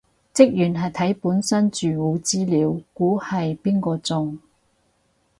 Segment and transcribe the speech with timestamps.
[0.33, 4.39] 職員係睇本身住戶資料估係邊個中